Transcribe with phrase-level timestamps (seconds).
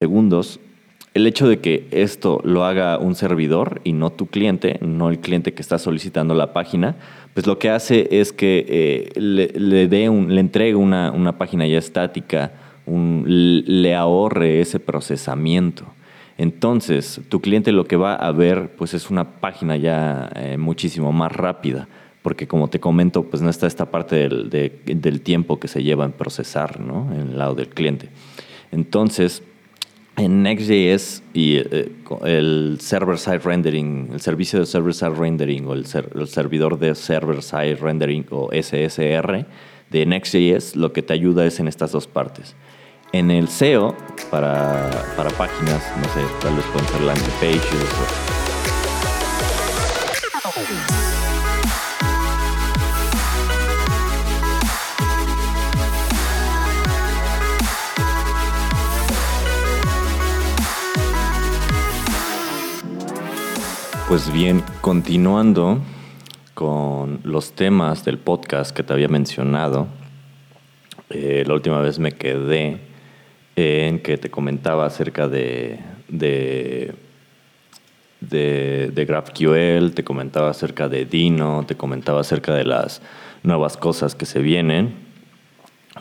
[0.00, 0.60] segundos,
[1.12, 5.18] el hecho de que esto lo haga un servidor y no tu cliente, no el
[5.18, 6.96] cliente que está solicitando la página,
[7.34, 11.66] pues lo que hace es que eh, le, dé un, le entregue una, una página
[11.66, 12.50] ya estática,
[12.86, 15.84] un, le ahorre ese procesamiento.
[16.38, 21.12] Entonces, tu cliente lo que va a ver pues es una página ya eh, muchísimo
[21.12, 21.88] más rápida,
[22.22, 26.06] porque como te comento, pues no está esta parte del, del tiempo que se lleva
[26.06, 27.12] en procesar, ¿no?
[27.12, 28.08] En el lado del cliente.
[28.72, 29.42] Entonces,
[30.16, 31.92] en Next.js y eh,
[32.24, 38.50] el server-side rendering, el servicio de server-side rendering o el, servidor de server-side rendering o
[38.52, 39.46] SSR
[39.90, 42.54] de Next.js, lo que te ayuda es en estas dos partes.
[43.12, 43.96] En el SEO,
[44.30, 48.39] para, para páginas, no sé, tal vez pueden ser landing pages.
[64.10, 65.78] Pues bien, continuando
[66.54, 69.86] con los temas del podcast que te había mencionado,
[71.10, 72.80] eh, la última vez me quedé
[73.54, 76.92] en que te comentaba acerca de, de,
[78.20, 83.02] de, GraphQL, te comentaba acerca de Dino, te comentaba acerca de las
[83.44, 84.92] nuevas cosas que se vienen.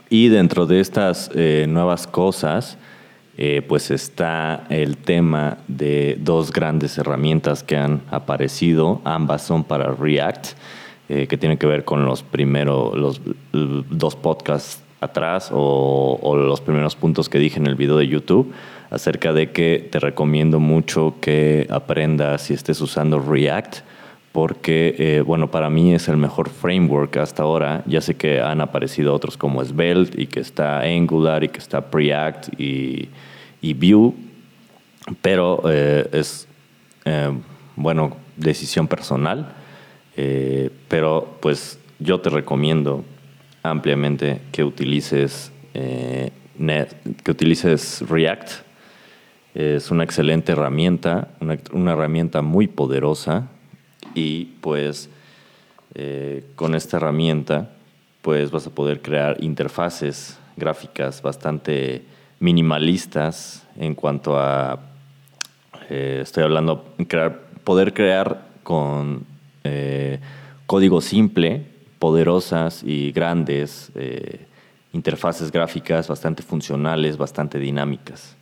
[0.09, 2.79] Y dentro de estas eh, nuevas cosas,
[3.41, 9.93] eh, pues está el tema de dos grandes herramientas que han aparecido, ambas son para
[9.93, 10.47] React,
[11.07, 13.21] eh, que tienen que ver con los primeros, los
[13.53, 18.51] dos podcasts atrás o, los primeros puntos que dije en el video de YouTube
[18.89, 23.77] acerca de que te recomiendo mucho que aprendas y estés usando React
[24.31, 27.83] porque, eh, bueno, para mí es el mejor framework hasta ahora.
[27.87, 31.89] Ya sé que han aparecido otros como Svelte y que está Angular y que está
[31.89, 33.09] Preact y
[33.61, 34.13] y Vue,
[35.21, 36.47] pero eh, es,
[37.05, 37.31] eh,
[37.75, 39.53] bueno, decisión personal,
[40.15, 43.03] eh, pero pues yo te recomiendo
[43.63, 46.31] ampliamente que utilices, que
[47.31, 48.49] utilices React.
[49.53, 53.49] Es una excelente herramienta, una, una herramienta muy poderosa
[54.15, 55.09] y pues
[56.55, 57.71] con esta herramienta
[58.21, 62.03] pues vas a poder crear interfaces gráficas bastante
[62.39, 64.79] minimalistas en cuanto a,
[65.89, 69.25] eh, estoy hablando, crear, poder crear con
[69.63, 70.19] eh,
[70.65, 71.65] código simple,
[71.97, 74.45] poderosas y grandes eh,
[74.93, 78.35] interfaces gráficas bastante funcionales, bastante dinámicas.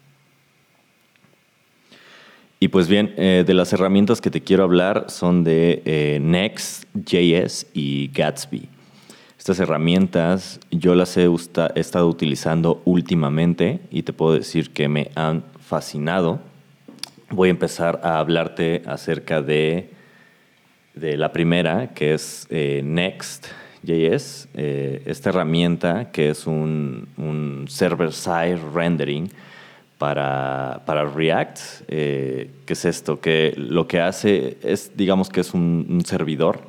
[2.60, 8.68] Y pues bien, de las herramientas que te quiero hablar son de Next.js y Gatsby.
[9.48, 11.30] Estas herramientas yo las he,
[11.76, 16.42] estado utilizando últimamente y te puedo decir que me han fascinado.
[17.30, 19.90] Voy a empezar a hablarte acerca de,
[20.96, 29.30] de la primera, que es eh, Next.js, eh, esta herramienta que es un, server-side rendering
[29.98, 31.60] para, para React.
[31.88, 33.20] Eh, ¿Qué es esto?
[33.20, 36.62] Que lo que hace es, digamos que es un servidor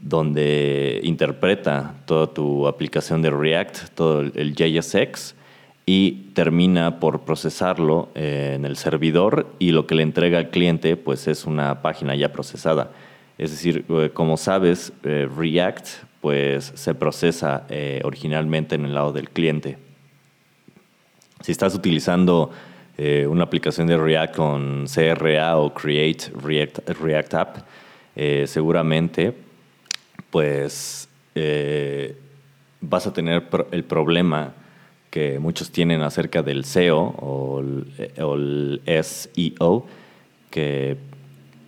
[0.00, 5.34] donde interpreta toda tu aplicación de React, todo el JSX,
[5.86, 10.96] y termina por procesarlo eh, en el servidor y lo que le entrega al cliente
[10.96, 12.90] pues es una página ya procesada.
[13.38, 15.88] Es decir, eh, como sabes, eh, React
[16.20, 17.64] pues se procesa
[18.02, 19.78] originalmente en el lado del cliente.
[21.40, 22.50] Si estás utilizando
[23.28, 27.56] una aplicación de React con CRA o Create React, React App,
[28.46, 29.34] seguramente
[30.30, 32.16] pues eh,
[32.80, 34.54] vas a tener el problema
[35.10, 39.86] que muchos tienen acerca del SEO o el, SEO,
[40.50, 40.96] que,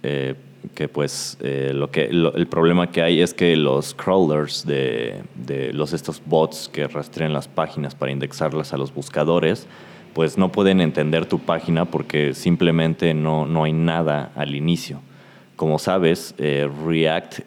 [0.03, 0.35] eh,
[0.75, 5.73] que pues eh, lo que, el problema que hay es que los crawlers de, de,
[5.73, 9.67] los, estos bots que rastrean las páginas para indexarlas a los buscadores,
[10.15, 15.01] pues no pueden entender tu página porque simplemente no, no hay nada al inicio.
[15.57, 17.41] Como sabes, React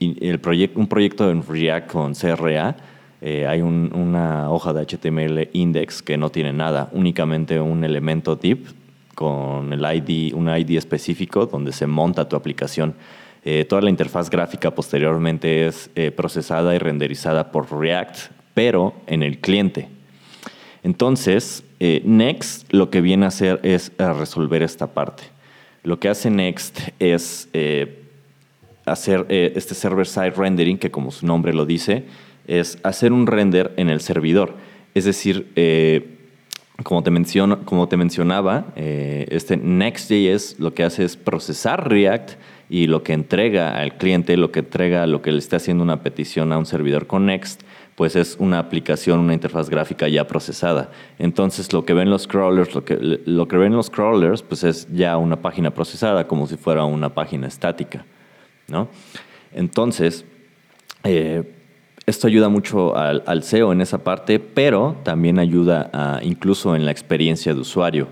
[0.00, 2.76] el un proyecto en React con CRA,
[3.20, 8.66] eh, hay una hoja de HTML index que no tiene nada, únicamente un elemento tip
[9.18, 12.94] con el ID, un ID específico donde se monta tu aplicación.
[13.44, 19.24] Eh, toda la interfaz gráfica posteriormente es eh, procesada y renderizada por React, pero en
[19.24, 19.88] el cliente.
[20.84, 25.24] Entonces, Next lo que viene a hacer es resolver esta parte.
[25.82, 27.48] Lo que hace Next es
[28.88, 32.04] hacer eh, este server-side rendering, que como su nombre lo dice,
[32.46, 34.54] es hacer un render en el servidor.
[34.94, 36.17] Es decir, eh,
[36.84, 42.32] como te, menciono, como te mencionaba, eh, este Next.js lo que hace es procesar React
[42.70, 46.02] y lo que entrega al cliente, lo que entrega, lo que le está haciendo una
[46.02, 47.62] petición a un servidor con Next,
[47.96, 50.92] pues es una aplicación, una interfaz gráfica ya procesada.
[51.18, 54.86] Entonces lo que ven los crawlers, lo que, lo que ven los crawlers, pues es
[54.92, 58.04] ya una página procesada, como si fuera una página estática.
[58.68, 58.88] ¿no?
[59.52, 60.24] Entonces,
[61.02, 61.57] eh,
[62.08, 67.52] esto ayuda mucho al, SEO en esa parte, pero también ayuda incluso en la experiencia
[67.52, 68.08] de usuario.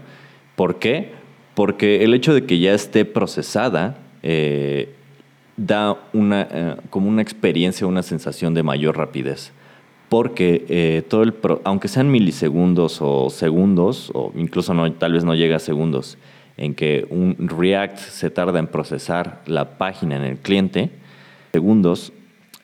[0.55, 1.13] ¿Por qué?
[1.55, 4.95] Porque el hecho de que ya esté procesada eh,
[5.57, 9.53] da una, eh, como una experiencia, una sensación de mayor rapidez.
[10.11, 11.35] Porque eh, todo el
[11.65, 16.19] aunque sean milisegundos o segundos, o incluso tal vez no llega a segundos,
[16.59, 20.91] en que un React se tarda en procesar la página en el cliente,
[21.53, 22.13] segundos,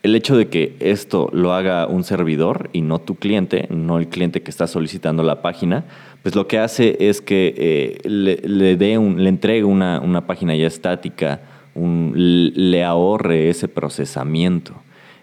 [0.03, 4.09] el hecho de que esto lo haga un servidor y no tu cliente, no el
[4.09, 5.85] cliente que está solicitando la página,
[6.23, 10.57] pues lo que hace es que eh, le, dé un, le entregue una, una, página
[10.57, 11.41] ya estática,
[11.75, 14.75] le ahorre ese procesamiento.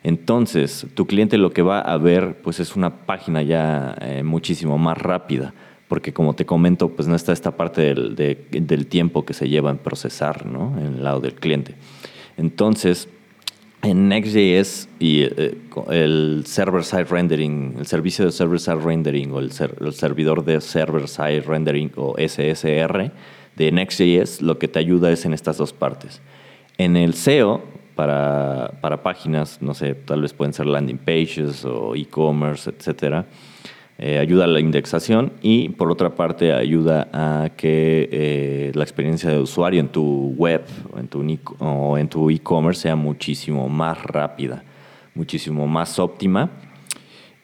[0.01, 4.77] Entonces, tu cliente lo que va a ver pues es una página ya eh, muchísimo
[4.77, 5.53] más rápida,
[5.89, 9.71] porque como te comento, pues no está esta parte del, del tiempo que se lleva
[9.71, 10.79] en procesar, ¿no?
[10.79, 11.75] En el lado del cliente.
[12.37, 13.09] Entonces,
[13.81, 15.57] en Next.js y eh,
[15.89, 22.15] el server-side rendering, el servicio de server-side rendering o el, servidor de server-side rendering o
[22.17, 23.11] SSR
[23.55, 26.21] de Next.js, lo que te ayuda es en estas dos partes.
[26.77, 27.61] En el SEO,
[27.95, 33.25] para, para páginas, no sé, tal vez pueden ser landing pages o e-commerce, etcétera,
[34.01, 39.29] eh, ayuda a la indexación y por otra parte ayuda a que eh, la experiencia
[39.29, 40.63] de usuario en tu web
[40.97, 41.21] en tu,
[41.59, 44.63] o en tu e-commerce sea muchísimo más rápida,
[45.13, 46.49] muchísimo más óptima.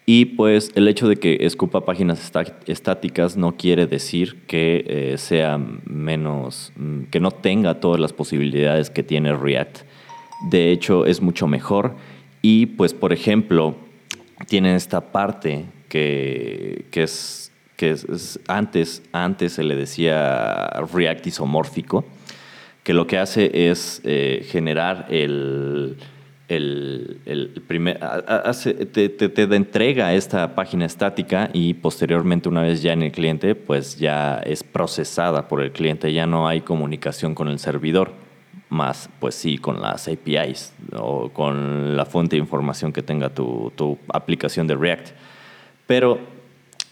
[0.06, 2.32] Y pues el hecho de que escupa páginas
[2.68, 8.90] estáticas no quiere decir que eh, sea menos, mm, que no tenga todas las posibilidades
[8.90, 9.80] que tiene React.
[10.50, 11.96] De hecho, es mucho mejor.
[12.42, 13.76] Y pues, por ejemplo,
[14.48, 22.06] tiene esta parte que, es, que es, antes, antes se le decía React isomórfico,
[22.84, 25.98] que lo que hace es eh, generar el,
[26.48, 28.00] el, primer,
[28.92, 33.98] te, te, entrega esta página estática y posteriormente una vez ya en el cliente, pues
[33.98, 38.12] ya es procesada por el cliente, ya no hay comunicación con el servidor,
[38.70, 43.72] más pues sí con las APIs o con la fuente de información que tenga tu,
[43.76, 45.10] tu aplicación de React.
[45.88, 46.20] Pero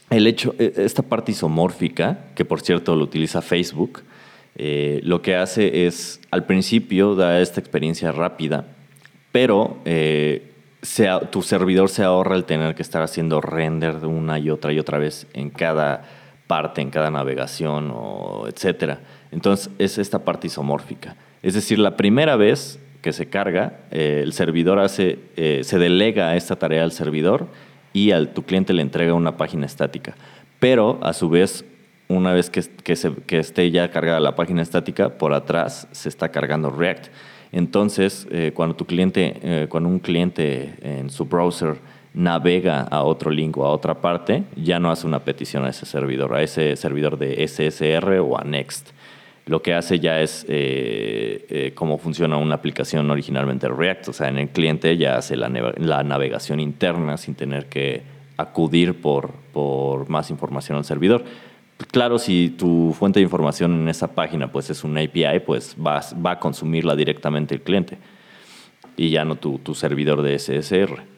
[0.09, 4.03] el hecho, e, esta parte isomórfica, que por cierto lo utiliza Facebook,
[4.55, 8.65] eh, lo que hace es, al principio da esta experiencia rápida,
[9.31, 10.51] pero eh,
[11.31, 14.79] tu servidor se ahorra el tener que estar haciendo render de una y otra y
[14.79, 16.03] otra vez en cada
[16.45, 18.99] parte, en cada navegación, o etcétera.
[19.31, 21.15] Entonces es esta parte isomórfica.
[21.41, 26.57] Es decir, la primera vez que se carga, eh, el servidor hace, se delega esta
[26.57, 27.47] tarea al servidor
[27.93, 30.15] y al tu cliente le entrega una página estática.
[30.59, 31.63] Pero a su vez,
[32.07, 36.09] una vez que, que, se, que esté ya cargada la página estática, por atrás se
[36.09, 37.07] está cargando React.
[37.51, 41.77] Entonces, eh, cuando tu cliente, eh, cuando un cliente en su browser
[42.13, 45.85] navega a otro link o a otra parte, ya no hace una petición a ese
[45.85, 48.89] servidor, a ese servidor de SSR o a Next
[49.45, 54.09] lo que hace ya es eh, eh, cómo funciona una aplicación originalmente React.
[54.09, 58.03] O sea, en el cliente ya hace la, navegación interna sin tener que
[58.37, 61.23] acudir por, por más información al servidor.
[61.91, 66.01] Claro, si tu fuente de información en esa página pues, es una API, pues va,
[66.25, 67.97] va a consumirla directamente el cliente
[68.95, 71.12] y ya no tu, tu servidor de SSR.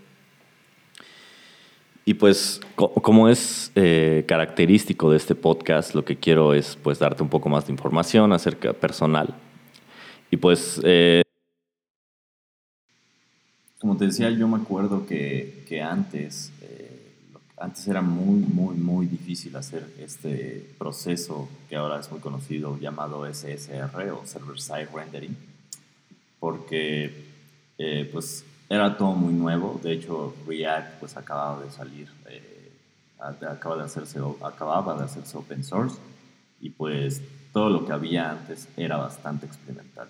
[2.07, 7.23] Y pues como es eh, característico de este podcast, lo que quiero es pues darte
[7.23, 9.33] un poco más de información acerca personal.
[10.29, 11.23] Y pues, eh,
[13.79, 17.11] como te decía, yo me acuerdo que, que antes, eh,
[17.57, 23.25] antes era muy, muy, muy difícil hacer este proceso que ahora es muy conocido llamado
[23.25, 25.35] SSR o Server Side Rendering,
[26.39, 27.25] porque
[28.11, 29.79] pues era todo muy nuevo.
[29.83, 32.71] De hecho, React pues acababa de salir, eh,
[33.19, 35.97] acaba de hacerse, acababa de hacerse open source
[36.59, 37.21] y pues
[37.53, 40.07] todo lo que había antes era bastante experimental.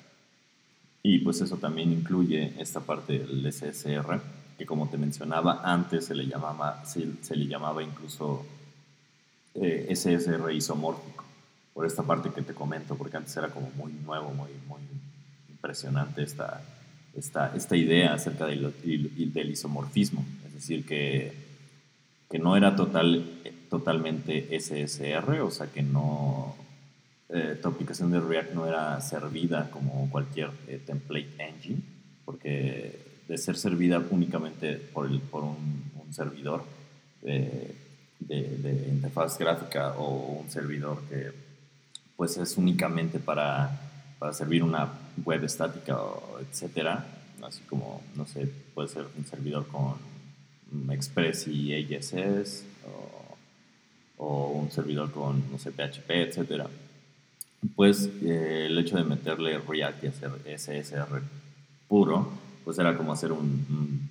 [1.04, 4.20] Y pues eso también incluye esta parte del SSR,
[4.58, 8.44] que como te mencionaba, antes se le llamaba, se, le llamaba incluso
[9.54, 11.24] eh, SSR isomórfico,
[11.74, 14.82] por esta parte que te comento, porque antes era como muy nuevo, muy, muy
[15.50, 16.64] impresionante esta,
[17.18, 21.34] esta, esta idea acerca del, del, isomorfismo, es decir, que,
[22.30, 23.26] que no era total,
[23.70, 26.56] totalmente SSR, o sea que no,
[27.30, 31.82] eh, tu aplicación de React no era servida como cualquier eh, template engine,
[32.26, 36.64] porque de ser servida únicamente por, el, por un, servidor
[37.24, 37.76] de,
[38.20, 41.34] de, interfaz gráfica o un servidor que
[42.16, 43.82] pues es únicamente para,
[44.18, 44.88] para servir una
[45.24, 45.98] web estática,
[46.42, 47.06] etcétera,
[47.44, 49.96] así como, no sé, puede ser un servidor con
[50.92, 52.64] Express y ASS
[54.18, 56.68] o, o un servidor con, no sé, PHP, etcétera
[57.76, 61.22] pues eh, el hecho de meterle React y hacer SSR
[61.88, 62.30] puro,
[62.64, 64.10] pues era como hacer un,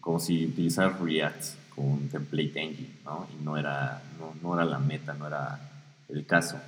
[0.00, 3.28] como si utilizar React como un template engine, ¿no?
[3.38, 5.60] Y no era, no, no era la meta, no era
[6.08, 6.58] el caso.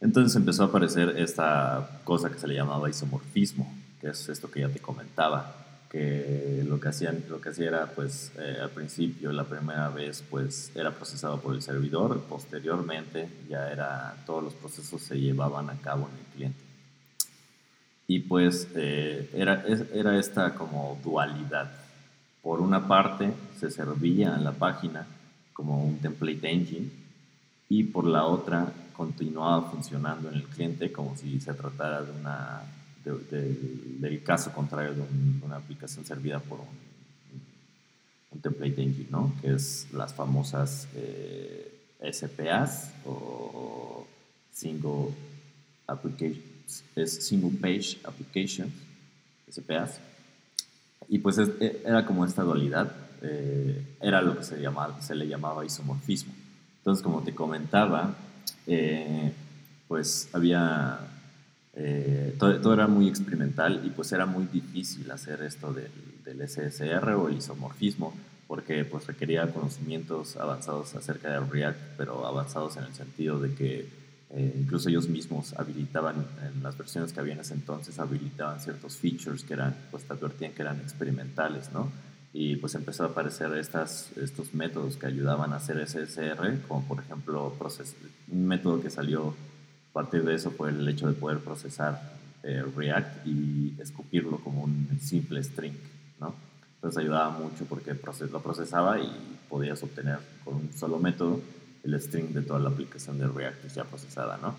[0.00, 4.60] Entonces empezó a aparecer esta cosa que se le llamaba isomorfismo, que es esto que
[4.60, 9.32] ya te comentaba, que lo que hacían lo que hacía era pues eh, al principio
[9.32, 15.00] la primera vez pues era procesado por el servidor posteriormente ya era todos los procesos
[15.00, 16.60] se llevaban a cabo en el cliente.
[18.08, 21.70] Y pues eh, era era esta como dualidad.
[22.42, 25.06] Por una parte se servía en la página
[25.52, 26.90] como un template engine
[27.68, 32.62] y por la otra continuaba funcionando en el cliente como si se tratara de una
[33.04, 35.02] del caso contrario de,
[35.44, 36.86] una aplicación servida por un,
[38.40, 39.32] template engine, ¿no?
[39.40, 41.72] que es las famosas eh,
[42.12, 44.06] SPAs o
[44.52, 45.14] Single,
[45.86, 46.42] application,
[46.94, 48.72] es single Page Applications,
[49.50, 50.00] SPAs.
[51.08, 55.28] Y pues e, era como esta dualidad, eh, era lo que se, llamaba, se le
[55.28, 56.32] llamaba isomorfismo.
[56.78, 58.14] Entonces, como te comentaba,
[58.66, 59.32] eh,
[59.88, 60.98] pues había
[61.74, 65.90] eh, todo, era muy experimental y pues era muy difícil hacer esto del,
[66.24, 68.14] del, SSR o el isomorfismo
[68.46, 73.88] porque pues requería conocimientos avanzados acerca de React, pero avanzados en el sentido de que
[74.30, 78.96] eh, incluso ellos mismos habilitaban, en las versiones que había en ese entonces, habilitaban ciertos
[78.96, 81.90] features que eran, pues te advertían que eran experimentales, ¿no?
[82.38, 87.02] Y pues empezó a aparecer estas, estos métodos que ayudaban a hacer SSR, como por
[87.02, 87.56] ejemplo
[88.30, 92.12] un método que salió a partir de eso fue el hecho de poder procesar
[92.42, 95.72] eh, React y escupirlo como un simple string,
[96.20, 96.34] ¿no?
[96.74, 97.98] Entonces ayudaba mucho porque
[98.30, 99.10] lo procesaba y
[99.48, 101.40] podías obtener con un solo método
[101.84, 104.54] el string de toda la aplicación de React ya procesada, ¿no?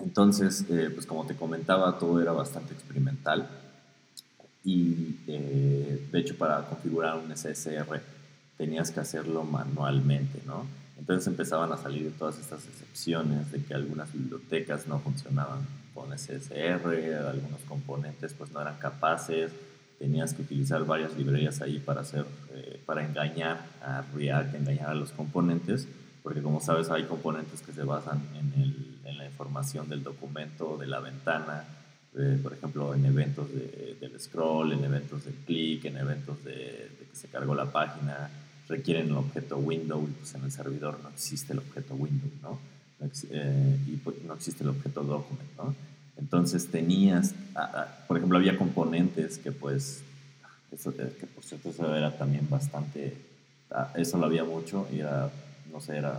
[0.00, 3.48] Entonces, eh, pues como te comentaba, todo era bastante experimental
[4.66, 8.00] y eh, de hecho para configurar un SSR
[8.58, 10.66] tenías que hacerlo manualmente, ¿no?
[10.98, 15.60] Entonces empezaban a salir todas estas excepciones de que algunas bibliotecas no funcionaban
[15.94, 19.52] con SSR, algunos componentes pues no eran capaces,
[20.00, 24.94] tenías que utilizar varias librerías ahí para hacer, eh, para engañar a React, engañar a
[24.94, 25.86] los componentes,
[26.24, 28.56] porque como sabes hay componentes que se basan en,
[29.16, 31.64] la información del documento, de la ventana,
[32.42, 37.16] por ejemplo en eventos de, del scroll, en eventos del clic, en eventos de, que
[37.16, 38.30] se cargó la página,
[38.68, 42.58] requieren el objeto window y pues en el servidor no existe el objeto window, ¿no?
[43.30, 45.74] Eh, y pues, no existe el objeto document, ¿no?
[46.16, 47.34] Entonces tenías,
[48.08, 50.02] por ejemplo, había componentes que pues,
[50.72, 53.14] eso, que por cierto eso era también bastante,
[53.94, 55.30] eso lo había mucho y era,
[55.70, 56.18] no sé, era,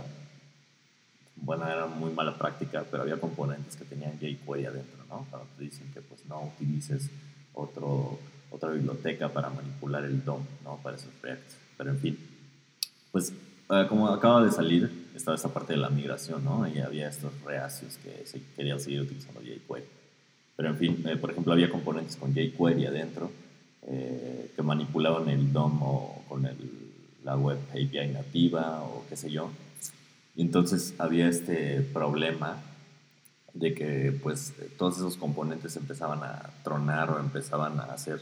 [1.34, 5.26] bueno, era muy mala práctica, pero había componentes que tenían jQuery adentro, ¿no?
[5.30, 7.10] Cuando te dicen que pues no utilices
[7.54, 8.18] otro,
[8.50, 10.76] otra biblioteca para manipular el DOM, ¿no?
[10.78, 11.56] Para esos proyectos.
[11.76, 12.18] Pero en fin,
[13.12, 13.32] pues
[13.70, 16.66] eh, como acaba de salir, estaba esta parte de la migración, ¿no?
[16.66, 19.84] Y había estos reacios que se querían seguir utilizando jQuery.
[20.56, 23.30] Pero en fin, eh, por ejemplo, había componentes con jQuery adentro
[23.86, 26.56] eh, que manipulaban el DOM o con el,
[27.24, 29.50] la web API nativa o qué sé yo.
[30.34, 32.56] Y entonces había este problema
[33.58, 38.20] de que pues todos esos componentes empezaban a tronar o empezaban a hacer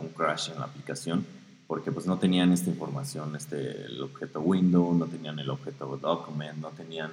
[0.00, 1.26] un crash en la aplicación
[1.68, 6.56] porque pues no tenían esta información, este, el objeto window, no tenían el objeto document,
[6.58, 7.10] no tenían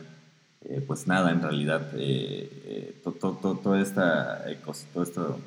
[0.62, 4.46] eh, pues nada en realidad, eh, eh, todo, esta,
[4.94, 5.39] todo esto,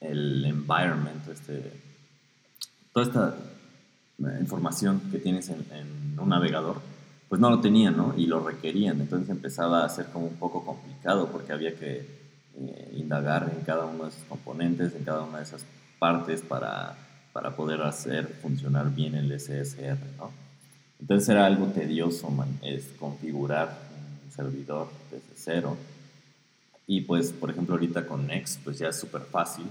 [0.00, 1.72] el environment, este,
[2.92, 3.36] toda esta
[4.40, 6.82] información que tienes en, un navegador,
[7.32, 8.12] pues no lo tenían, ¿no?
[8.14, 12.06] Y lo requerían, entonces empezaba a ser como un poco complicado porque había que
[12.92, 15.64] indagar en cada uno de esos componentes, en cada una de esas
[15.98, 16.94] partes para
[17.32, 20.30] para poder hacer funcionar bien el SSR, ¿no?
[21.00, 22.28] Entonces era algo tedioso
[22.60, 23.78] es configurar
[24.26, 25.78] un servidor desde cero.
[26.86, 29.64] Y pues, por ejemplo, ahorita con Next, pues ya es súper fácil.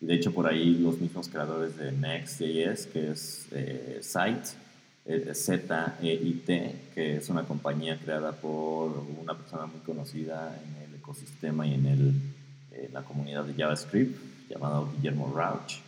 [0.00, 4.67] Y de hecho por ahí los mismos creadores de Next.js, que es eh, Site, eh,
[5.08, 6.46] ZEIT,
[6.94, 11.86] que es una compañía creada por una persona muy conocida en el ecosistema y en
[11.86, 14.18] el, la comunidad de JavaScript,
[14.50, 15.78] llamado Guillermo Rauch.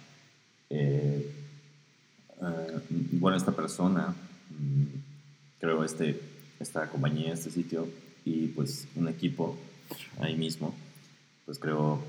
[0.70, 1.30] Eh,
[2.40, 2.80] eh,
[3.12, 4.14] bueno, esta persona
[4.50, 4.84] mm,
[5.60, 6.18] creó este,
[6.58, 7.88] esta compañía, este sitio,
[8.24, 9.58] y pues un equipo
[10.18, 10.74] ahí mismo,
[11.44, 12.02] pues creó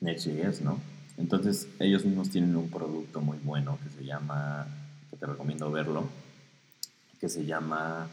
[0.00, 0.80] Next.js, ¿no?
[1.16, 4.66] Entonces ellos mismos tienen un producto muy bueno que se llama,
[5.10, 6.08] que te recomiendo verlo,
[7.20, 8.06] que se llama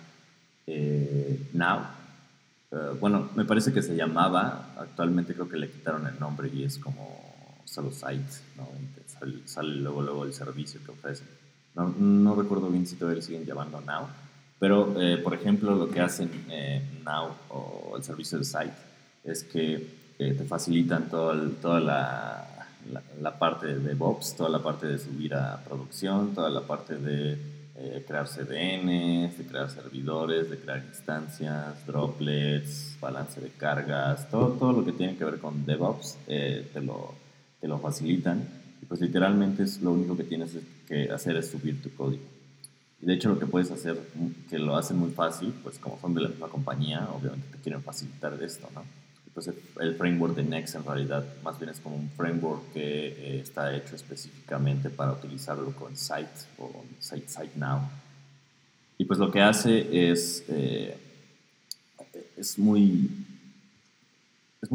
[0.68, 1.80] eh, Now.
[2.72, 6.64] Eh, bueno, me parece que se llamaba, actualmente creo que le quitaron el nombre y
[6.64, 8.68] es como solo site, ¿no?
[9.46, 11.28] sale, luego, luego el servicio que ofrecen.
[11.76, 14.08] No, no recuerdo bien si todavía siguen llamando Now,
[14.60, 16.30] pero eh, por ejemplo lo que hacen
[17.04, 18.74] Now o el servicio de site
[19.24, 24.88] es que te facilitan todo toda la, la, la, parte de DevOps, toda la parte
[24.88, 30.60] de subir a producción, toda la parte de eh, crear CDNs, de crear servidores, de
[30.60, 36.18] crear instancias, droplets, balance de cargas, todo, todo lo que tiene que ver con DevOps
[36.28, 37.16] eh, te, lo,
[37.60, 38.48] te lo facilitan.
[38.82, 40.52] Y pues literalmente es lo único que tienes
[40.88, 42.24] que hacer es subir tu código.
[43.02, 44.00] Y de hecho lo que puedes hacer,
[44.50, 47.82] que lo hacen muy fácil, pues como son de la misma compañía, obviamente te quieren
[47.82, 48.84] facilitar esto, ¿no?
[49.34, 49.50] Pues
[49.80, 53.76] el, framework de Next en realidad más bien es como un framework que eh, está
[53.76, 57.82] hecho específicamente para utilizarlo con Site o Site, Site Now.
[58.98, 60.98] Y pues lo que hace es, eh,
[62.38, 63.10] es, muy,
[64.62, 64.70] es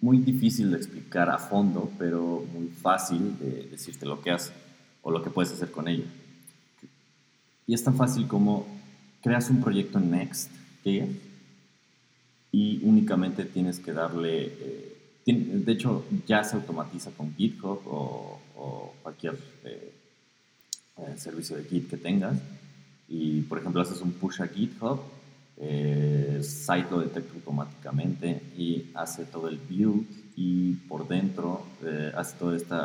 [0.00, 4.52] muy, difícil de explicar a fondo, pero muy fácil de decirte lo que hace
[5.02, 6.04] o lo que puedes hacer con ello.
[7.66, 8.66] Y es tan fácil como
[9.22, 10.50] creas un proyecto en Next,
[10.82, 11.27] que
[12.52, 18.40] y únicamente tienes que darle, eh, de hecho ya se automatiza con GitHub o,
[19.02, 19.92] cualquier eh,
[20.98, 22.38] eh, servicio de Git que tengas.
[23.08, 25.00] Y por ejemplo haces un push a GitHub,
[25.56, 31.64] Site lo detecta automáticamente y hace todo el build y por dentro
[32.14, 32.76] hace todo este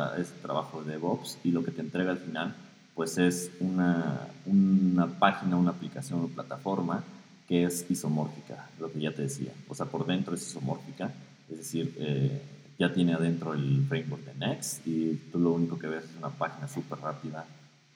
[0.42, 2.54] trabajo de DevOps y lo que te entrega al final
[2.96, 7.04] pues es una, una página, una aplicación o plataforma
[7.48, 9.52] que es isomórfica, lo que ya te decía.
[9.68, 11.12] O sea, por dentro es isomórfica,
[11.50, 12.40] es decir, eh,
[12.78, 16.30] ya tiene adentro el framework de Next y tú lo único que ves es una
[16.30, 17.46] página súper rápida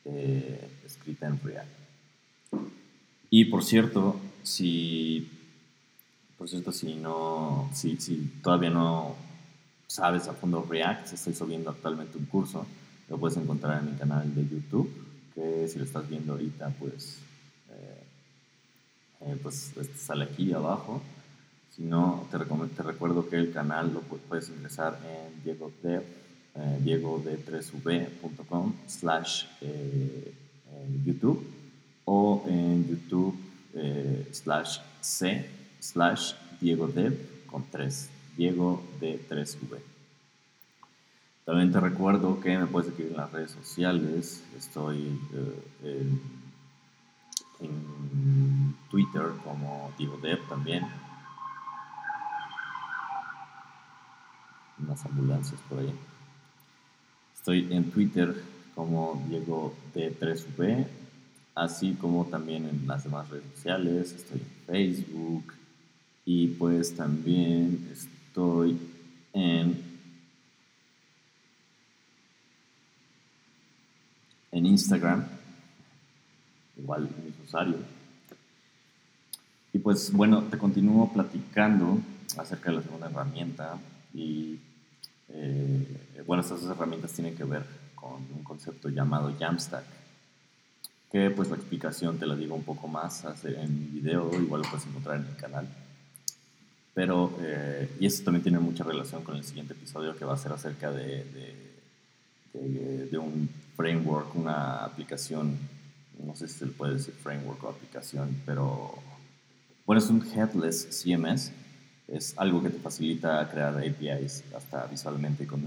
[0.04, 1.68] eh, escrita en React.
[3.30, 5.28] Y por cierto, si,
[6.36, 9.16] por cierto, si, no, si, si todavía no
[9.86, 12.66] sabes a fondo React, estoy subiendo actualmente un curso,
[13.08, 14.90] lo puedes encontrar en mi canal de YouTube,
[15.34, 17.18] que si lo estás viendo ahorita, pues
[17.70, 18.04] eh,
[19.36, 21.00] pues sale aquí abajo.
[21.70, 26.78] Si no, te, te, recuerdo que el canal lo puedes ingresar en Diego de, eh,
[26.82, 30.34] diego de 3v.com slash eh,
[31.04, 31.44] YouTube
[32.04, 33.36] o en YouTube
[34.32, 39.78] slash C slash Diego Dev con 3, Diego de 3v.
[41.44, 44.42] También te recuerdo que me puedes seguir en las redes sociales.
[44.56, 45.18] Estoy
[45.82, 46.37] en
[47.60, 50.84] en Twitter como Diego Dev también.
[54.78, 55.92] Unas ambulancias por ahí.
[57.34, 58.42] Estoy en Twitter
[58.74, 60.86] como Diego D3V,
[61.54, 64.12] así como también en las demás redes sociales.
[64.12, 65.54] Estoy en Facebook
[66.24, 68.78] y pues también estoy
[69.32, 69.82] en,
[74.52, 75.26] en Instagram
[76.78, 77.08] igual
[79.72, 81.98] Y pues bueno, te continúo platicando
[82.36, 83.78] acerca de la segunda herramienta
[84.14, 84.58] y
[85.30, 89.84] eh, bueno, estas dos herramientas tienen que ver con un concepto llamado Jamstack,
[91.10, 94.70] que pues la explicación te la digo un poco más en mi video, igual lo
[94.70, 95.68] puedes encontrar en el canal.
[96.94, 100.38] Pero, eh, y esto también tiene mucha relación con el siguiente episodio que va a
[100.38, 101.24] ser acerca de,
[102.52, 105.56] de, de un framework, una aplicación
[106.24, 108.94] no sé si se le puede decir framework o aplicación, pero
[109.88, 111.50] bueno, es un headless CMS.
[112.08, 115.62] Es algo que te facilita crear APIs hasta visualmente con,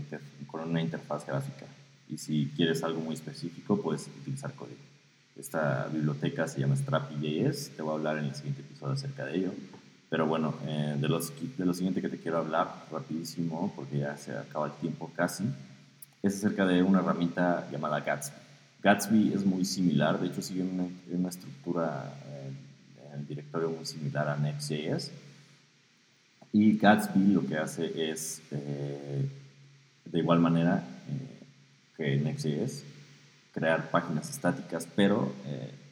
[0.46, 1.66] con una interfaz gráfica.
[2.08, 4.78] Y si quieres algo muy específico, puedes utilizar código.
[5.36, 7.72] Esta biblioteca se llama Strapi.js.
[7.76, 9.52] Te voy a hablar en el siguiente episodio acerca de ello.
[10.10, 14.18] Pero bueno, eh, de, los, de lo siguiente que te quiero hablar rapidísimo, porque ya
[14.18, 15.46] se acaba el tiempo casi,
[16.22, 18.36] es acerca de una herramienta llamada Gatsby.
[18.82, 22.52] Gatsby es muy similar, de hecho sigue una, una estructura eh,
[23.14, 25.12] en el directorio muy similar a Next.js.
[26.54, 29.26] Y Gatsby lo que hace es, eh,
[30.06, 31.46] de igual manera eh,
[31.96, 32.84] que Next.js,
[33.54, 35.34] crear páginas estáticas, pero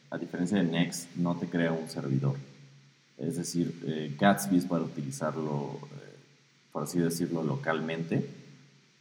[0.09, 2.35] a diferencia de Next, no te crea un servidor.
[3.17, 6.15] Es decir, eh, Gatsby es para utilizarlo, eh,
[6.71, 8.25] por así decirlo, localmente,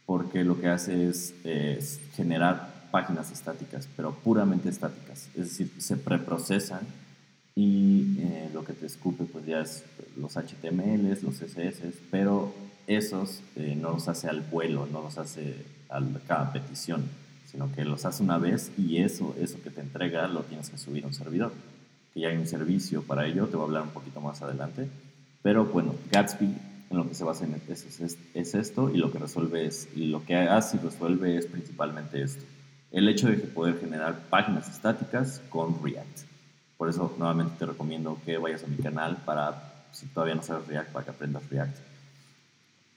[0.07, 5.29] porque lo que hace es, generar páginas estáticas, pero puramente estáticas.
[5.35, 6.81] Es decir, se preprocesan
[7.55, 9.85] y eh, lo que te escupe pues ya es
[10.17, 12.53] los HTMLs, los CSS, pero
[12.87, 15.55] esos no los hace al vuelo, no los hace
[15.91, 17.05] a cada petición,
[17.51, 20.79] sino que los hace una vez y eso, eso que te entrega lo tienes que
[20.79, 21.53] subir a un servidor
[22.13, 24.89] que ya hay un servicio para ello, te voy a hablar un poquito más adelante.
[25.43, 26.55] Pero bueno, Gatsby
[26.91, 28.01] en lo que se basa en es,
[28.35, 32.45] es, esto y lo que resuelve es, lo que hace y resuelve es principalmente esto.
[32.91, 36.21] El hecho de poder generar páginas estáticas con React.
[36.77, 40.67] Por eso nuevamente te recomiendo que vayas a mi canal para, si todavía no sabes
[40.67, 41.77] React, para que aprendas React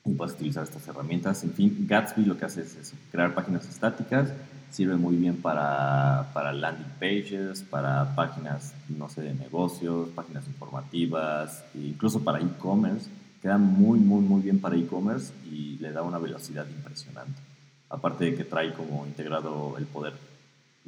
[0.06, 1.44] y puedas utilizar estas herramientas.
[1.44, 4.30] En fin, Gatsby lo que hace es crear páginas estáticas
[4.72, 11.64] sirve muy bien para, para landing pages, para páginas, no sé, de negocios, páginas informativas,
[11.76, 13.10] e incluso para e-commerce.
[13.42, 17.51] Queda muy, muy, muy bien para e-commerce y le da una velocidad impresionante.
[17.92, 20.14] Aparte de que trae como integrado el poder.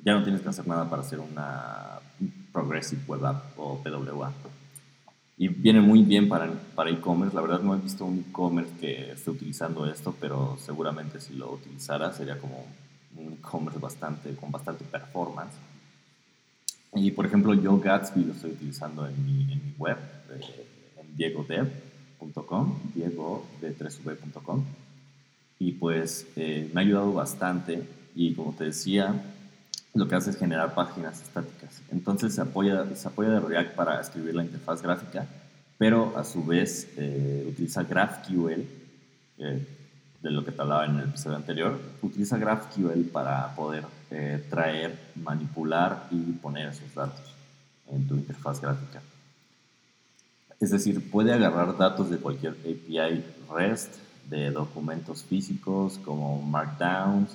[0.04, 2.00] Ya no tienes que hacer nada para hacer una
[2.52, 4.32] Progressive Web App o PWA.
[5.38, 7.36] Y viene muy bien para, para e-commerce.
[7.36, 11.52] La verdad no he visto un e-commerce que esté utilizando esto, pero seguramente si lo
[11.52, 12.66] utilizara sería como
[13.18, 15.56] un e-commerce bastante, con bastante performance.
[16.96, 19.98] Y por ejemplo, yo Gatsby lo estoy utilizando en mi, web,
[20.98, 24.64] en diegodev.com, diego de 3v.com.
[25.60, 29.14] Y pues eh, me ha ayudado bastante y como te decía,
[29.94, 31.82] lo que hace es generar páginas estáticas.
[31.92, 35.28] Entonces se apoya, se apoya de React para escribir la interfaz gráfica,
[35.78, 38.62] pero a su vez eh, utiliza GraphQL,
[40.24, 44.98] de lo que te hablaba en el episodio anterior, utiliza GraphQL para poder eh, traer,
[45.16, 47.34] manipular y poner esos datos
[47.92, 49.02] en tu interfaz gráfica.
[50.62, 53.22] Es decir, puede agarrar datos de cualquier API
[53.54, 53.96] REST,
[54.30, 57.32] de documentos físicos como Markdowns,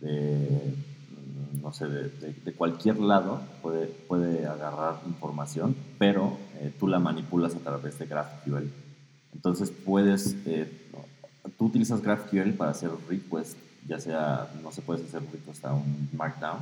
[0.00, 0.74] de,
[1.62, 7.60] no sé, de, cualquier lado, puede, puede agarrar información, pero eh, tú la manipulas a
[7.60, 8.68] través de GraphQL.
[9.32, 10.84] Entonces puedes eh,
[11.58, 16.08] tú utilizas GraphQL para hacer request, ya sea, no se puede hacer request a un
[16.12, 16.58] Markdown.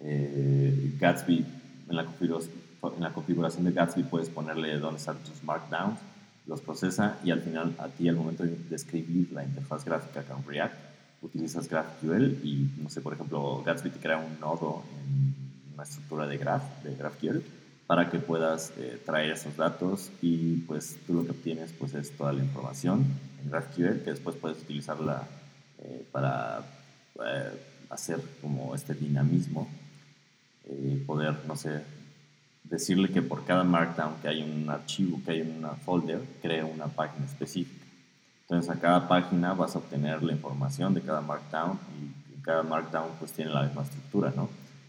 [0.00, 1.46] Eh, Gatsby,
[1.88, 5.98] en la, en la configuración de Gatsby puedes ponerle dónde están tus Markdowns,
[6.46, 10.44] los procesa y al final a ti al momento de escribir la interfaz gráfica con
[10.44, 10.76] React,
[11.22, 15.34] utilizas GraphQL y, no sé, por ejemplo, Gatsby te crea un nodo en
[15.74, 17.42] una estructura de graph, de GraphQL,
[17.86, 22.10] para que puedas eh, traer esos datos y pues tú lo que obtienes pues es
[22.16, 23.04] toda la información
[23.42, 25.22] en GraphQL que después puedes utilizarla
[25.78, 26.60] eh, para
[27.24, 27.50] eh,
[27.90, 29.68] hacer como este dinamismo
[31.06, 31.80] poder, no sé,
[32.68, 36.64] decirle que por cada markdown que hay un archivo, que hay en una folder, crea
[36.64, 37.84] una página específica.
[38.42, 43.10] Entonces a cada página vas a obtener la información de cada markdown y cada markdown
[43.18, 44.48] pues tiene la misma estructura, ¿no?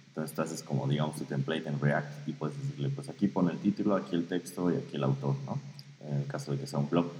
[0.10, 3.52] Entonces tú haces como, digamos, tu template en React y puedes decirle, pues aquí pone
[3.52, 5.60] el título, aquí el texto y aquí el autor, ¿no?
[6.08, 7.12] En el caso de que sea un blog.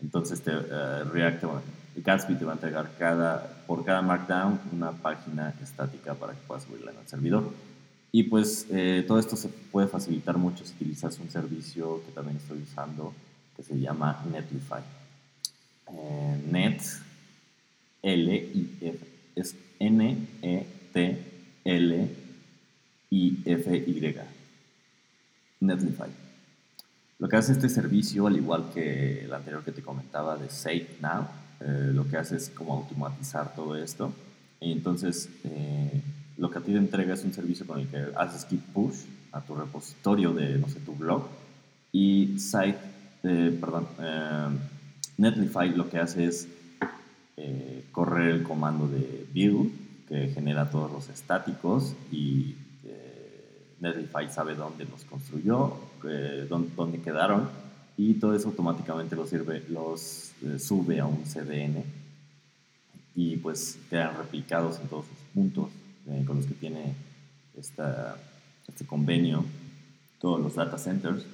[0.00, 1.44] Entonces te, uh, React,
[1.96, 6.64] Gatsby te va a entregar cada, por cada Markdown una página estática para que puedas
[6.64, 7.50] subirla en el servidor.
[8.16, 12.36] Y pues eh, todo esto se puede facilitar mucho si utilizas un servicio que también
[12.36, 13.12] estoy usando
[13.56, 14.82] que se llama Netlify.
[15.88, 16.80] Eh, Net,
[18.02, 18.98] L-I-F,
[19.34, 20.74] es N-E-T-L
[23.10, 24.16] IFY,
[25.58, 26.10] Netlify.
[27.18, 30.98] Lo que hace este servicio, al igual que el anterior que te comentaba de Save
[31.00, 31.26] Now,
[31.58, 34.12] eh, lo que hace es como automatizar todo esto.
[34.60, 36.00] Y entonces, eh,
[36.36, 39.04] lo que a ti te entrega es un servicio con el que haces keep push
[39.32, 41.26] a tu repositorio de, no sé, tu blog.
[41.92, 42.78] Y Site,
[43.22, 43.86] eh, perdón,
[45.16, 46.48] Netlify lo que hace es
[47.92, 49.70] correr el comando de build,
[50.08, 52.54] que genera todos los estáticos y
[53.84, 55.76] Netlify sabe dónde los construyó,
[56.08, 57.48] eh, dónde, quedaron
[57.96, 61.84] y todo eso automáticamente los, sirve, los eh, sube a un CDN
[63.14, 65.68] y pues quedan replicados en todos los puntos
[66.08, 66.94] eh, con los que tiene
[67.56, 68.16] esta,
[68.66, 69.44] este convenio,
[70.20, 71.24] todos los data centers.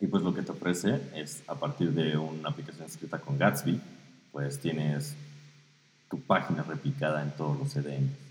[0.00, 3.80] Y pues lo que te ofrece es a partir de una aplicación escrita con Gatsby,
[4.32, 5.14] pues tienes
[6.10, 8.24] tu página replicada en todos los CDNs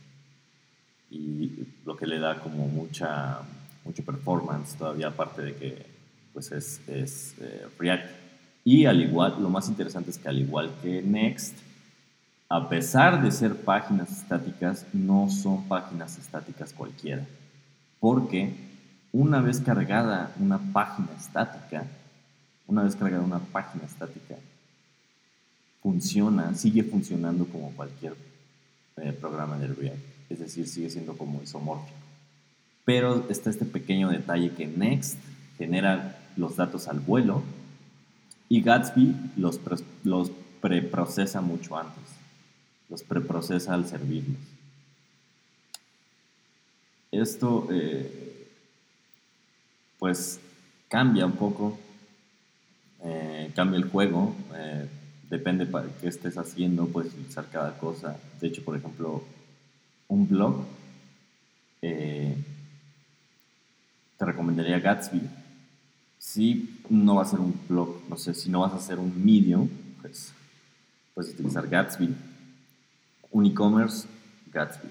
[1.13, 3.39] y lo que le da como mucha,
[3.85, 5.85] mucha performance todavía aparte de que
[6.33, 8.09] pues es, es eh, React.
[8.65, 11.55] Y al igual, lo más interesante es que al igual que Next,
[12.49, 17.25] a pesar de ser páginas estáticas, no son páginas estáticas cualquiera,
[17.99, 18.53] porque
[19.11, 21.85] una vez cargada una página estática,
[22.67, 24.35] una vez cargada una página estática,
[25.81, 28.15] funciona, sigue funcionando como cualquier
[28.97, 29.99] eh, programa de React.
[30.29, 31.97] Es decir, sigue siendo como isomórfico.
[32.85, 35.17] Pero está este pequeño detalle que Next
[35.57, 37.43] genera los datos al vuelo
[38.49, 39.59] y Gatsby los,
[40.03, 42.03] los preprocesa mucho antes.
[42.89, 44.37] Los preprocesa al servirlos.
[47.11, 48.47] Esto, eh,
[49.99, 50.39] pues,
[50.89, 51.79] cambia un poco,
[53.03, 54.35] eh, cambia el juego
[55.33, 58.19] depende para qué estés haciendo, puedes utilizar cada cosa.
[58.39, 59.23] De hecho, por ejemplo,
[60.07, 60.63] un blog,
[61.81, 62.37] eh,
[64.15, 65.21] te recomendaría Gatsby.
[66.19, 69.25] Si no va a ser un blog, no sé, si no vas a hacer un
[69.25, 69.67] medium,
[70.01, 70.31] pues
[71.15, 72.13] puedes utilizar Gatsby.
[73.33, 74.07] Un e-commerce,
[74.51, 74.89] Gatsby.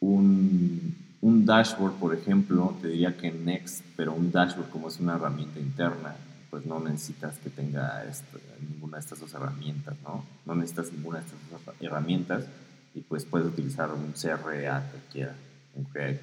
[0.00, 5.14] Un, un dashboard, por ejemplo, te diría que Next, pero un dashboard como es una
[5.14, 6.16] herramienta interna,
[6.50, 8.02] pues no necesitas que tenga
[8.60, 10.24] ninguna de estas dos herramientas, ¿no?
[10.46, 12.44] No necesitas ninguna de estas dos herramientas
[12.94, 15.34] y pues puedes utilizar un CRA cualquiera,
[15.74, 16.20] un Create,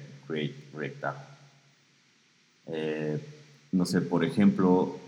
[0.72, 1.16] create App.
[2.66, 3.20] Eh,
[3.72, 4.98] no sé, por ejemplo,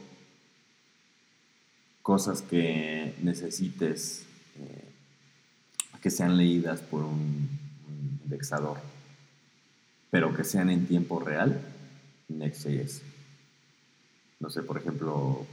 [2.02, 4.24] cosas que necesites
[4.58, 4.91] eh,
[6.02, 7.48] que sean leídas por un,
[8.24, 8.78] indexador,
[10.10, 11.60] pero que sean en tiempo real,
[12.28, 13.02] Next.js
[14.42, 15.46] no sé, por ejemplo,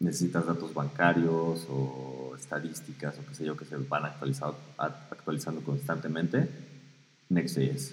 [0.00, 6.48] necesitas datos bancarios o estadísticas o qué sé yo, que se van actualizando, actualizando constantemente,
[7.28, 7.92] Next.js.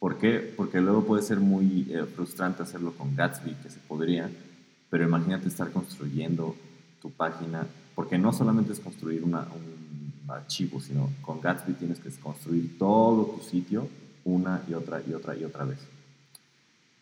[0.00, 0.52] ¿Por qué?
[0.56, 4.28] Porque luego puede ser muy eh, frustrante hacerlo con Gatsby, que se podría,
[4.90, 6.56] pero imagínate estar construyendo
[7.00, 9.36] tu página, porque no solamente es construir un
[10.32, 13.88] archivo, sino con Gatsby tienes que construir todo tu sitio
[14.24, 15.78] una y otra y otra y otra vez.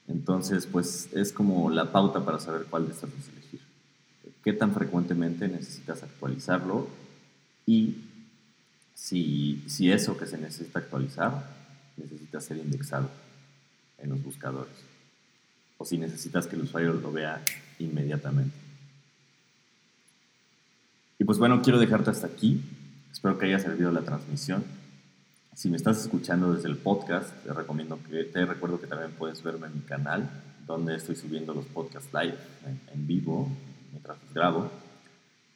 [0.06, 3.60] Entonces, pues es como la pauta para saber cuál de estas a elegir.
[4.42, 6.88] ¿Qué tan frecuentemente necesitas actualizarlo?
[7.66, 8.04] Y
[8.94, 11.56] si, si eso que se necesita actualizar
[11.96, 13.10] necesita ser indexado
[13.98, 14.72] en los buscadores.
[15.76, 17.42] O si necesitas que el usuario lo vea
[17.78, 18.56] inmediatamente.
[21.18, 22.62] Y pues bueno, quiero dejarte hasta aquí.
[23.12, 24.64] Espero que haya servido la transmisión.
[25.54, 29.42] Si me estás escuchando desde el podcast, te recomiendo que te recuerdo que también puedes
[29.42, 30.30] verme en mi canal,
[30.66, 32.36] donde estoy subiendo los podcasts live
[32.92, 33.50] en, vivo
[33.90, 34.70] mientras los grabo.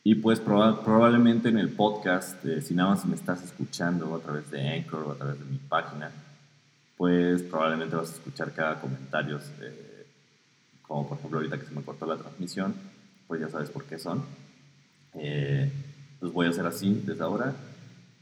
[0.02, 4.50] Y pues probablemente en el podcast, eh, si nada más me estás escuchando a través
[4.50, 6.10] de Anchor o a través de mi página,
[6.96, 10.06] pues probablemente vas a escuchar cada comentario, eh,
[10.82, 12.74] como por ejemplo ahorita que se me cortó la transmisión,
[13.28, 14.24] pues ya sabes por qué son.
[15.14, 15.70] Eh,
[16.22, 17.54] los voy a hacer así desde ahora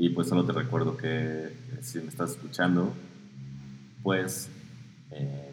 [0.03, 2.91] y pues solo te recuerdo que eh, si me estás escuchando,
[4.03, 4.49] pues
[5.11, 5.53] eh,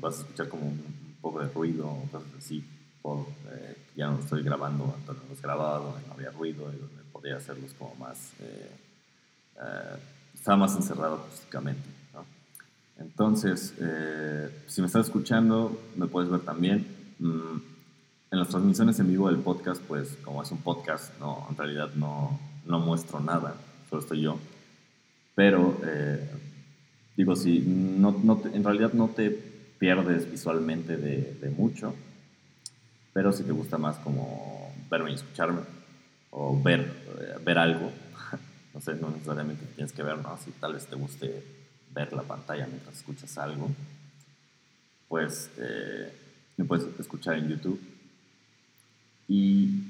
[0.00, 2.64] vas a escuchar como un, poco de ruido o cosas así.
[3.00, 7.02] Por, eh, ya no estoy grabando donde los grabado, donde no había ruido y donde
[7.12, 8.32] podía hacerlos como más.
[10.34, 11.88] estaba más encerrado acústicamente.
[12.12, 12.24] ¿no?
[12.98, 13.74] Entonces,
[14.66, 16.84] si me estás escuchando, me puedes ver también.
[17.20, 17.73] Mm,
[18.34, 21.94] en las transmisiones en vivo del podcast, pues como es un podcast, no, en realidad
[21.94, 23.54] no no muestro nada,
[23.88, 24.38] solo estoy yo.
[25.36, 26.28] Pero, eh,
[27.16, 31.94] digo, si no, no en realidad no te pierdes visualmente de, de, mucho,
[33.12, 35.60] pero si te gusta más como verme y escucharme,
[36.30, 36.80] o ver,
[37.20, 37.92] eh, ver algo,
[38.74, 40.36] no sé, no necesariamente tienes que ver, ¿no?
[40.38, 41.44] Si tal vez te guste
[41.92, 43.70] ver la pantalla mientras escuchas algo,
[45.08, 46.12] pues eh,
[46.56, 47.93] me puedes escuchar en YouTube.
[49.28, 49.84] Y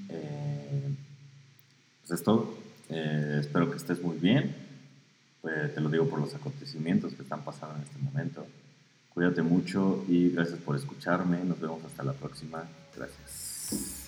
[2.07, 2.55] pues es todo.
[2.91, 4.55] Eh, espero que estés muy bien.
[5.43, 8.47] Pues te lo digo por los acontecimientos que están pasando en este momento.
[9.13, 11.45] Cuídate mucho y gracias por escucharme.
[11.45, 12.65] Nos vemos hasta la próxima.
[12.97, 14.04] Gracias.